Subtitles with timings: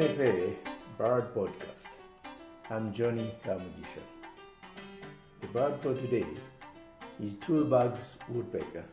[0.00, 0.54] NFA
[0.96, 1.90] Bird Podcast.
[2.70, 4.04] I'm Johnny Kamujisha.
[5.42, 6.24] The bird for today
[7.22, 8.84] is Tullberg's woodpecker,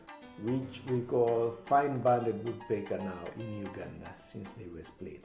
[0.42, 5.24] which we call fine banded woodpecker now in Uganda since they were split.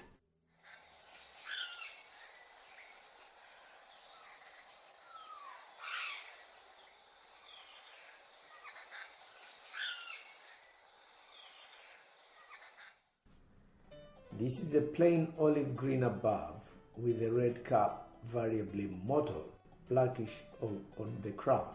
[14.40, 16.56] This is a plain olive green above
[16.98, 19.52] with a red cap variably mottled,
[19.90, 21.68] blackish on the crown.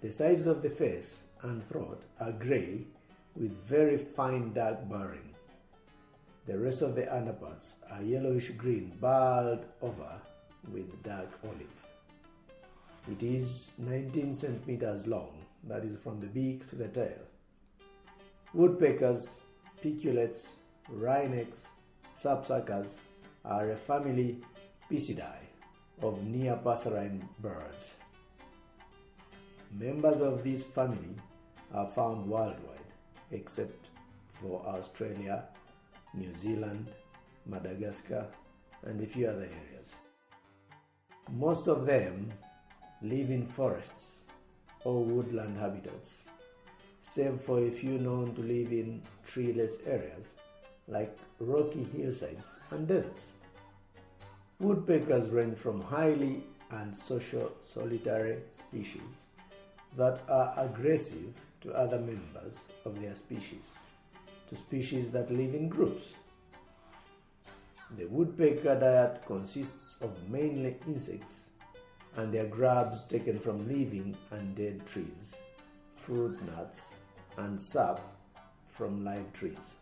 [0.00, 2.86] The sides of the face and throat are grey
[3.36, 5.34] with very fine dark barring.
[6.46, 10.22] The rest of the underparts are yellowish green barred over
[10.72, 11.80] with dark olive.
[13.10, 17.26] It is 19 centimeters long, that is from the beak to the tail.
[18.54, 19.28] Woodpeckers,
[19.82, 20.56] piculets,
[20.88, 21.66] wrynecks,
[22.18, 22.98] sapsuckers
[23.44, 24.38] are a family
[24.90, 25.46] Picidae
[26.02, 27.94] of near passerine birds.
[29.78, 31.16] Members of this family
[31.72, 32.78] are found worldwide
[33.30, 33.88] except
[34.40, 35.44] for Australia,
[36.14, 36.88] New Zealand,
[37.46, 38.26] Madagascar,
[38.82, 39.94] and a few other areas.
[41.30, 42.30] Most of them
[43.02, 44.22] live in forests
[44.84, 46.24] or woodland habitats,
[47.02, 50.26] save for a few known to live in treeless areas
[50.90, 53.32] like rocky hillsides and deserts.
[54.58, 59.26] Woodpeckers range from highly and social solitary species
[59.96, 63.64] that are aggressive to other members of their species
[64.48, 66.02] to species that live in groups.
[67.96, 71.50] The woodpecker diet consists of mainly insects
[72.16, 75.36] and their grubs taken from living and dead trees,
[76.02, 76.80] fruit nuts,
[77.36, 78.00] and sap
[78.76, 79.74] from live trees.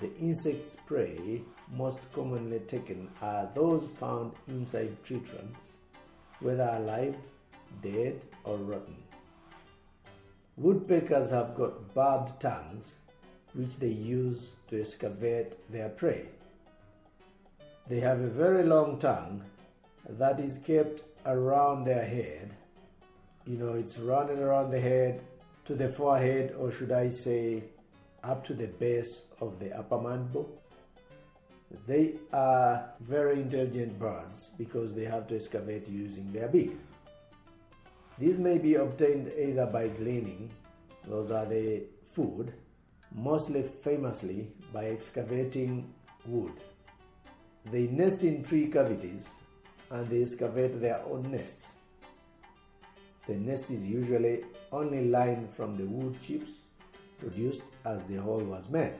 [0.00, 1.42] The insects' prey
[1.72, 5.76] most commonly taken are those found inside tree trunks,
[6.40, 7.16] whether alive,
[7.82, 8.96] dead, or rotten.
[10.56, 12.96] Woodpeckers have got barbed tongues
[13.54, 16.26] which they use to excavate their prey.
[17.88, 19.42] They have a very long tongue
[20.08, 22.50] that is kept around their head.
[23.46, 25.22] You know, it's rounded around the head
[25.66, 27.64] to the forehead, or should I say,
[28.24, 30.60] up to the base of the upper mandible.
[31.86, 36.76] They are very intelligent birds because they have to excavate using their beak.
[38.18, 40.50] These may be obtained either by gleaning,
[41.06, 41.82] those are the
[42.12, 42.54] food,
[43.12, 45.92] mostly famously by excavating
[46.24, 46.52] wood.
[47.70, 49.28] They nest in tree cavities
[49.90, 51.74] and they excavate their own nests.
[53.26, 56.52] The nest is usually only lined from the wood chips
[57.18, 58.94] produced as the hole was made.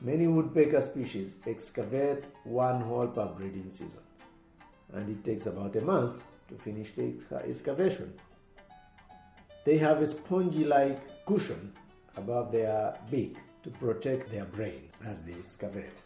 [0.00, 4.02] Many woodpecker species excavate one hole per breeding season,
[4.94, 7.12] and it takes about a month to finish the
[7.44, 8.14] excavation.
[9.64, 11.72] They have a spongy like cushion
[12.16, 15.98] above their beak to protect their brain as they excavate.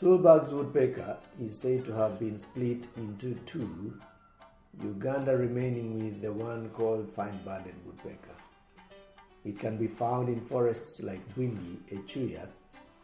[0.00, 4.00] Tullberg's woodpecker is said to have been split into two,
[4.82, 8.34] Uganda remaining with the one called fine banded woodpecker.
[9.44, 12.46] It can be found in forests like Bwindi, Echuya,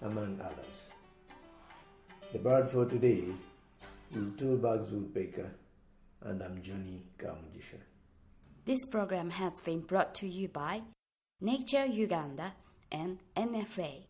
[0.03, 0.83] among others.
[2.33, 3.25] The bird for today
[4.15, 5.51] is Tullberg's woodpecker,
[6.23, 7.81] and I'm Johnny Kamujisha.
[8.65, 10.83] This program has been brought to you by
[11.41, 12.53] Nature Uganda
[12.93, 14.08] and NFA.